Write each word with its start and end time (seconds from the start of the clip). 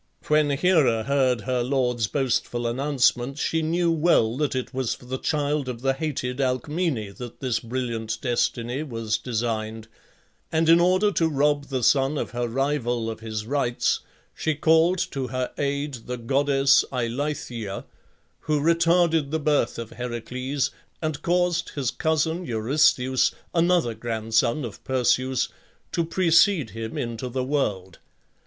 When 0.29 0.49
Hera 0.49 1.03
heard 1.03 1.41
her 1.41 1.61
lord's 1.61 2.07
boastful 2.07 2.65
announcement 2.65 3.37
she 3.37 3.61
knew 3.61 3.91
well 3.91 4.35
that 4.37 4.55
it 4.55 4.73
was 4.73 4.95
for 4.95 5.05
the 5.05 5.19
child 5.19 5.69
of 5.69 5.81
the 5.81 5.93
hated 5.93 6.39
Alcmene 6.41 7.13
that 7.17 7.39
this 7.39 7.59
brilliant 7.59 8.19
destiny 8.19 8.81
was 8.81 9.19
designed; 9.19 9.87
and 10.51 10.67
in 10.69 10.79
order 10.79 11.11
to 11.11 11.27
rob 11.29 11.65
the 11.65 11.83
son 11.83 12.17
of 12.17 12.31
her 12.31 12.47
rival 12.47 13.11
of 13.11 13.19
his 13.19 13.45
rights, 13.45 13.99
she 14.33 14.55
called 14.55 14.97
to 15.11 15.27
her 15.27 15.51
aid 15.59 15.93
the 16.07 16.17
goddess 16.17 16.83
Eilithyia, 16.91 17.85
who 18.39 18.59
retarded 18.59 19.29
the 19.29 19.39
birth 19.39 19.77
of 19.77 19.91
Heracles, 19.91 20.71
and 20.99 21.21
caused 21.21 21.69
his 21.75 21.91
cousin 21.91 22.43
Eurystheus 22.43 23.35
(another 23.53 23.93
grandson 23.93 24.65
of 24.65 24.83
Perseus) 24.83 25.49
to 25.91 26.03
precede 26.03 26.71
him 26.71 26.97
into 26.97 27.29
the 27.29 27.43
world. 27.43 27.99